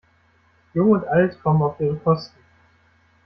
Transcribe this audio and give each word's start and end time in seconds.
Jung 0.73 0.89
und 0.89 1.05
Alt 1.05 1.39
kommen 1.43 1.61
auf 1.61 1.79
ihre 1.79 1.95
Kosten. 1.97 2.39